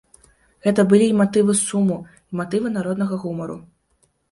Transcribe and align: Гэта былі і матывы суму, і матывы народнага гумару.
Гэта 0.67 0.85
былі 0.93 1.09
і 1.09 1.17
матывы 1.19 1.55
суму, 1.59 1.99
і 2.29 2.41
матывы 2.41 2.73
народнага 2.81 3.23
гумару. 3.27 3.61